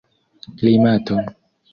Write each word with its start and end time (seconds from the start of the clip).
klimato 0.57 1.17